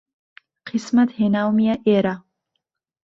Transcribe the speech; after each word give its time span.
قیسمەت 0.67 1.09
هێناومیه 1.19 1.73
ئیره 1.87 2.15